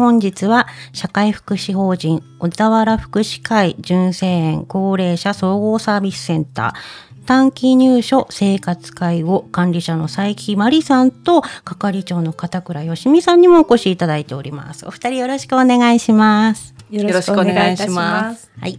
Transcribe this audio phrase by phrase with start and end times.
[0.00, 14.86] 本日は社会福祉法人小田原福祉会純正園高齢者総合サービスセンター短期入所生活介護管理者の佐伯真理さんと係長の片倉よしみさんにもお越しいただいております。
[14.86, 16.74] お二人よろしくお願いします。
[16.90, 18.50] よろしくお願いします。
[18.58, 18.78] はい。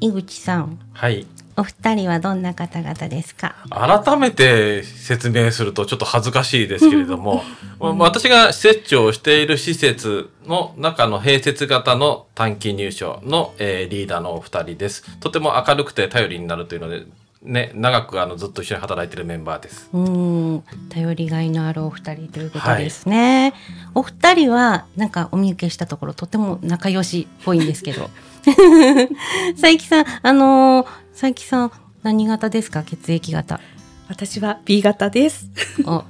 [0.00, 0.76] 井口さん。
[0.92, 1.24] はい。
[1.56, 3.54] お二人はどんな方々ですか？
[3.70, 7.42] 改めて説明するとちょっと恥ずかしいですけれども、
[7.80, 15.04] うん、私が施設長をしている施設の中の併設型の短期入所の、えー、リーダーのお二人です。
[15.18, 17.04] とても明るくて頼りになるというので、
[17.42, 19.90] ね、長くあのずっと一緒に働いているメンバーです。
[19.92, 23.42] うん、頼りがいのあるお二人ということですね。
[23.42, 23.52] はい、
[23.96, 28.08] お二人はなんかお見受けしたところとても仲良しっぽいんですけど。
[29.60, 32.82] 佐伯さん、あのー佐伯さん何型ですか？
[32.82, 33.60] 血液型。
[34.08, 35.48] 私は B 型です。
[35.86, 36.04] あ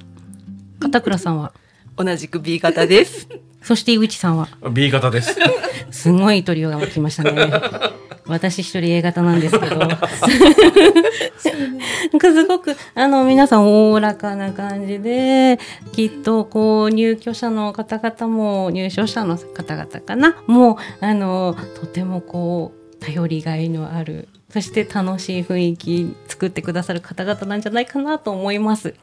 [0.79, 1.53] 片倉さんは？
[1.97, 3.27] 同じく B 型です。
[3.61, 5.35] そして井口さんは？B 型です。
[5.91, 7.31] すごいトリオが来ましたね
[8.27, 9.81] 私一人 A 型なんですけど。
[12.33, 15.59] すごくあの皆さんおおらかな感じで
[15.91, 20.41] きっとこう入居者の方々も入所者の方々かな。
[20.47, 28.95] もうあのとてもこう頼りがいのあるそして楽しい雰囲気作ってくださる方々なんじゃないかなと思います。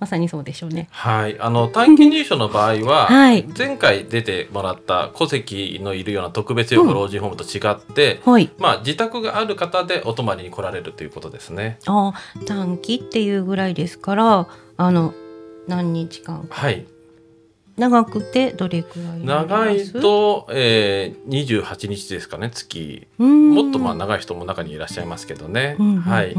[0.00, 0.88] まさにそうでしょうね。
[0.90, 11.78] はい、あの短期入所の場合は、はい、前回出てもらった戸籍のいるような特別養護老人ホームと違って、うんはい、まあ自宅がある方でお泊まりに来られるということですね。
[11.86, 12.12] あ、
[12.46, 15.14] 短期っていうぐらいですから、あの
[15.66, 16.86] 何日間はい。
[17.78, 23.06] 長くてどれくらい長いと、えー、28日ですかね月。
[23.18, 26.34] もっとまあ長い人も中にいらっしゃいますけどね、はい。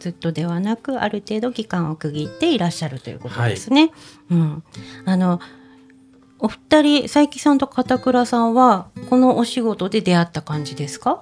[0.00, 3.82] ずっとではなくある程度期間を区切っていらっしゃるということですね。
[3.82, 3.90] はい、
[4.30, 4.62] うん、
[5.04, 5.40] あの
[6.38, 11.20] お二人佐伯さんと片倉さんはこのお仕事で出会った感じですか？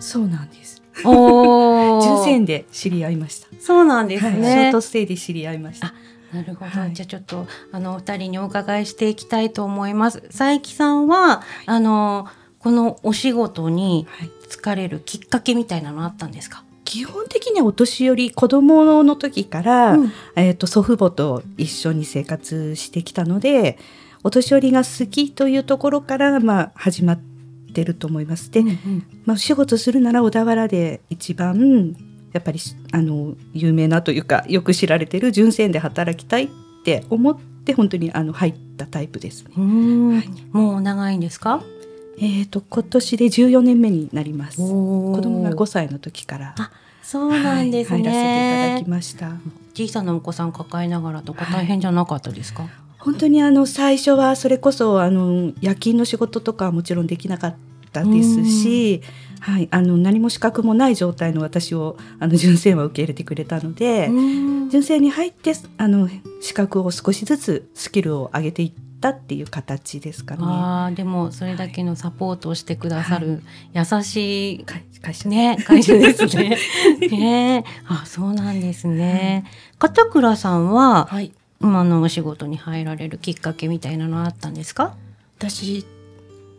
[0.00, 0.82] そうなんです。
[1.04, 3.48] お 純正で知り合いました。
[3.60, 5.92] そうなんですね、はい、ショートステイで知り合いました
[6.32, 10.20] なるほど、はい、じゃあちょっとあのお二人にお伺いしていきたいと思います。
[10.22, 12.26] 佐伯さんは、はい、あの
[12.58, 14.06] このお仕事に
[14.48, 16.64] 疲れるきっかけみたいなのあったんですか？
[16.84, 23.78] 基本的にはお年寄り子供の時から、うん、えっ、ー、と祖父母と一緒に生活してきたので、
[24.24, 27.20] お年寄りが好きというところからまあ始まっ
[27.74, 28.50] てると思います。
[28.50, 31.94] で、うんうん、まあ仕事するなら小田原で一番
[32.32, 32.60] やっぱり
[32.92, 36.48] あの有名なというかよく知られてる純正園で働きたいっ
[36.84, 39.50] て思って本当にあの入ったタイプですね。
[39.56, 41.62] はい、もう長いんですか？
[42.20, 44.58] えっ、ー、と今年で14年目になります。
[44.58, 46.54] 子供が5歳の時から。
[46.58, 46.70] あ
[47.02, 49.32] そうなんですね、はい、入らせていただきました。
[49.74, 52.64] 小さなお子さん抱えながらとか大変じゃなかったですか？
[52.64, 57.56] はい、本当にあの最初はそれこそあの夜勤の仕事とかはもちろんできなかっ
[57.92, 59.02] たですし。
[59.40, 64.08] はい、あの何も資格もない状態の私をあの純正は受け入れてくれたので
[64.70, 66.08] 純正に入ってあの
[66.40, 70.42] 資格を少しずつスキルを上げていったっていう形ですかね。
[70.44, 73.42] あでもそれだけのサポートをしてくださる
[73.72, 76.58] 優しい会社,、ね、会社ですね。
[77.10, 77.64] ね。
[77.86, 79.44] あそうなんですね。
[79.78, 84.94] 片倉さんは、はい、今のお仕事に入られるきっかけみたいなのあったんですか？
[85.38, 85.86] 私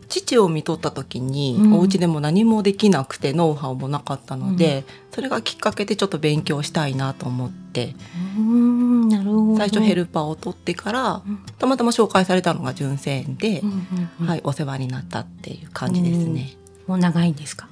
[0.10, 7.96] 父を見とった時に、うん、お家でも何もできなくてノウハウもなかったので、うん、それがきっかけでちょっと勉強したいなと思って、
[8.36, 9.58] なるほど。
[9.58, 13.62] 最初ヘルパーを取ってから、うん、たまたま紹介されたのが純正園で、
[14.26, 16.54] はい、お世話になったっていう感じですね。
[16.88, 17.70] もう長いんですか？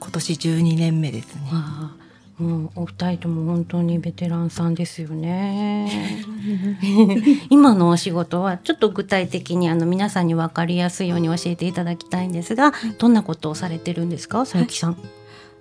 [0.00, 1.42] 今年12年目ですね。
[2.38, 6.22] もうお二人とも本当にベテランさんですよね。
[7.50, 14.96] 今のお仕事はちょっと具体的にあの皆さんに分かりやすいように教えていただきたいんですが、どんなことをされてるんですか、佐伯さん？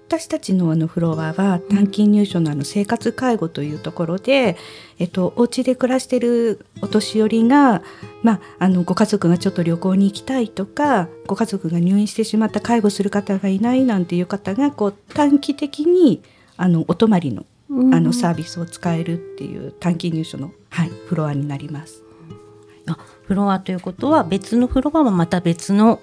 [0.07, 4.55] 私たちのあのフロアは単金入所のあの生活介護というところで、
[4.99, 7.83] えっと、お家で暮らしてるお年寄りが、
[8.23, 16.23] まあ、あのご家族がちょっと旅行に行きたいとかご家族が入院してしまった介護する方がいないなんていう方がこう短期的に
[16.57, 22.03] あのお泊まりのあのサービスを使えるっていう短期入所の、はい、フロアになります。
[22.87, 25.99] あフロアということは別のフロアはまた別の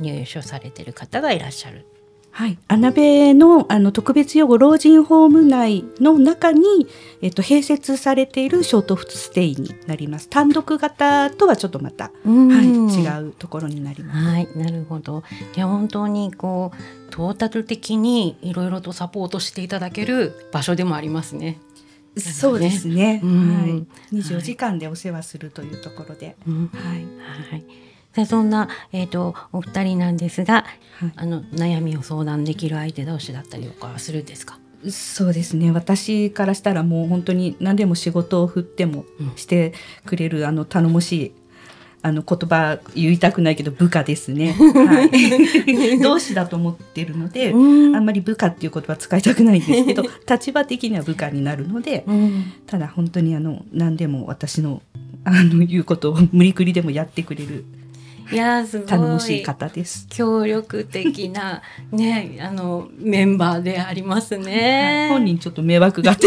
[0.00, 1.86] 入所されてる方がいらっしゃる。
[2.32, 6.86] はい、穴部のあの特別養護老人ホーム内の中に、
[7.22, 10.28] えっと、併設されているショートステイになります。
[10.28, 14.18] 単独型とはちょっとまた、はい、違うところになります。
[14.18, 15.22] はい、なるほど。
[15.56, 21.60] いや本当にこうトータル的にいろいろとサポートしていただける場所でもありますね。
[22.16, 23.66] そうですね、うん、は
[24.12, 27.06] い、24時間でお世話するというところで、はい、
[27.50, 30.64] はいでそんな、えーと、お二人なんですが、
[30.98, 34.58] はい、あの悩みを相談できる相手同士だったりとかするんですか？
[34.88, 35.70] そうですね。
[35.70, 39.04] 私からしたらもう本当に何でも仕事を振っても
[39.36, 39.74] して
[40.06, 41.32] くれる、うん、あの頼もしい
[42.02, 44.52] あの言葉言いたくないけど部下ですね。
[44.56, 52.06] はい、 同志だと思ってるので、あんまり部下っていう言葉使いたくないんですけど、 立場的には部下になるので、
[52.66, 54.80] ただ本当にあの何でも私の
[55.24, 57.66] あの言うことを無理くりでもやってくれる
[58.32, 58.86] いやすごい。
[58.86, 60.06] 頼もしい方です。
[60.08, 66.16] 協力的なね あのメンバーでありますね、はい、本人ちょっと迷惑が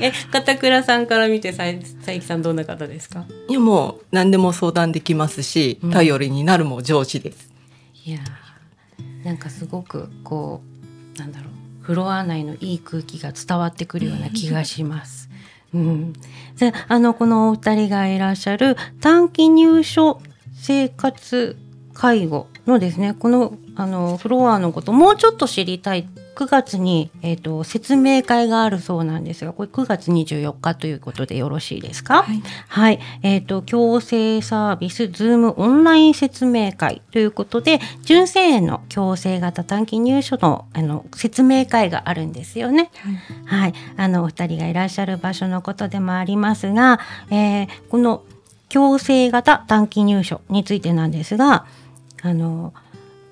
[0.00, 3.24] え片倉さんから見てさ佐伯さんどんな方ですか？
[3.48, 7.50] いやもう何でも相談できますし、うん、頼りになるも上司です、
[8.04, 8.18] いや
[9.24, 10.62] なんかすごくこ
[11.16, 11.50] うなんだろう
[11.82, 15.29] フロア内のいい空気が伝わってくるような気がします
[15.72, 16.12] うん、
[16.58, 20.20] であのこのお二人がいらっしゃる短期入所
[20.54, 21.56] 生活
[21.94, 32.22] 介護のですねこのあのフロアのこともうちょっと知りたい9月に、えーと、説明会があるそうなんですがこれ9月24日ということでよろしいですか？
[32.22, 42.90] はい、はい、えっ、ー、と強制サービスズームオンライン説明会ということで純正園の強制型短期入所のあの説明会があるんですよね。
[43.46, 47.00] はい、はい、あのお二人がいらっしゃる場所のことでもありますが、
[47.30, 48.22] えー、この
[48.68, 51.66] 強制型短期入所についてなんですが
[52.22, 52.72] あの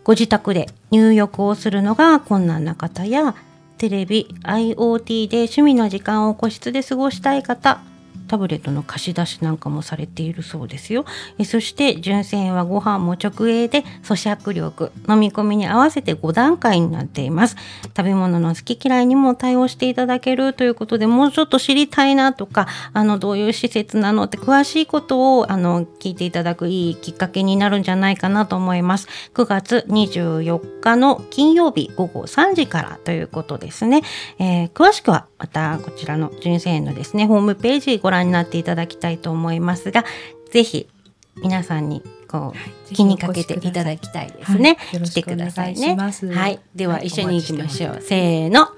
[0.09, 3.35] ご自宅で入浴をするのが困難な方や
[3.77, 7.83] テレビ IoT で趣味の時間を個室で過ごしたい方
[8.29, 11.05] タブレットの貸し出しなんかもされているそうですよ。
[11.45, 17.57] そして純正はご飯も直営で咀嚼力飲み込みに合わせて5段階になっています。
[17.97, 29.09] 食べ物の好き嫌いにも対応していただけるということでもうちょっと知りたいなとかあのどういう施設なのって詳しいことをあの聞いていただくいいきっかけになるんじゃないかなと思います。
[29.35, 34.03] 9月24日の金曜日午後3時からということですね。
[34.39, 40.05] えー、詳しくはまたこちらの純正園のですねホームページご覧になっていただきたいと思いますが
[40.51, 40.89] ぜひ
[41.37, 42.53] 皆さんにこ
[42.91, 44.77] う気にかけていただきたいですね。
[44.93, 45.97] はい、来てくださいね。
[45.97, 48.01] はい、では一緒に行きましょう。
[48.03, 48.69] せーの。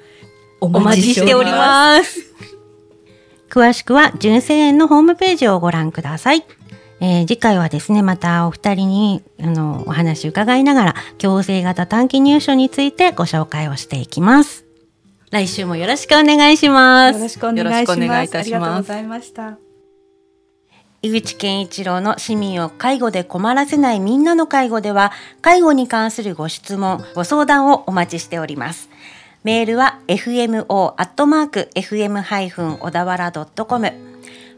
[0.61, 2.21] お待ちしております。
[3.49, 6.45] 詳しくは純正園のホームページをご覧ください。
[7.01, 14.70] えー、次回はですねまたお二人にあのお話伺いながら強制型短期入所についてご紹介をしていきます。
[15.31, 17.17] 来週もよろしくお願いします。
[17.17, 18.37] よろしくお願いします。
[18.37, 19.59] ありがとうございました。
[21.03, 28.91] 井口健一郎の市民を介護で困らせないみんなの介護では、介護に関するご質問、ご相談をお待ちしております。
[29.43, 30.97] メールは fmo.fm-
[32.79, 33.95] 小田原 .com フ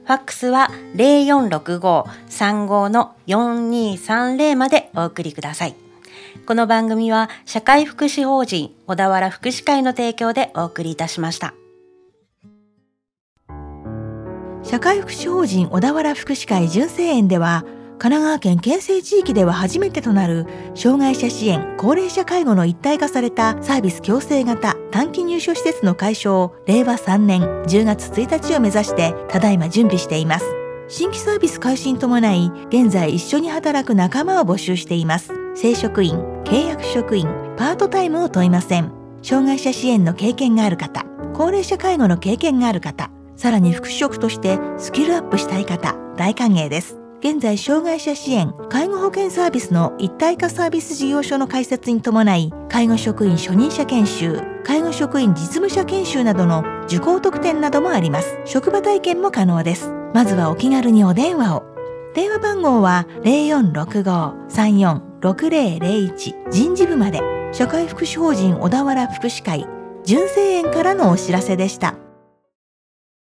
[0.06, 5.81] ァックスは0465-35の4230までお送りください。
[6.46, 11.54] この番組は社会福祉法人小田原福祉会の提供でお送りいたしました。
[14.62, 17.64] 社会福祉法人小田原福祉会純正園では
[17.98, 30.46] 神奈川県県西地域では初めてとなる障害者支援高齢者介護の一体化されたサービス共生型短期入所施設の解消を令和3年10月1日を目指してただいま準備しています
[30.88, 38.92] 新規サービス開始に伴い現在一緒に働く仲間を募集しています正職員契約職員パートタイムを問いません。
[39.22, 46.98] 障害者支援の経験がある方高齢者介護の経験がある方さらに副職としてスキルアップしたい方大歓迎です。
[47.20, 58.38] 現在障害者支援介護保険サービスの一体化サービス事業所の開設に伴い介護職員初任者研修介護職員実務者研修などの受講特典などもあります。
[58.44, 59.92] 職場体験も可能です。
[60.14, 61.62] まずはお気軽にお電話を。
[62.14, 67.20] 電話番号は0465-34 6001人事部まで
[67.52, 69.66] 社会福祉法人小田原福祉会
[70.04, 72.01] 純正園からのお知らせでした。